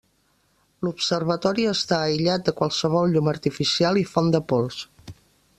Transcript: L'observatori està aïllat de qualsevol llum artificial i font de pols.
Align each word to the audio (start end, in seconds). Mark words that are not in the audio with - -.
L'observatori 0.87 1.67
està 1.73 2.01
aïllat 2.07 2.49
de 2.49 2.55
qualsevol 2.63 3.15
llum 3.17 3.31
artificial 3.37 4.03
i 4.05 4.07
font 4.15 4.37
de 4.37 4.47
pols. 4.53 4.85